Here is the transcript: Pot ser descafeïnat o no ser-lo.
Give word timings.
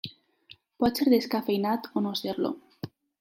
Pot 0.83 1.01
ser 1.01 1.05
descafeïnat 1.13 1.85
o 2.01 2.03
no 2.07 2.15
ser-lo. 2.21 2.51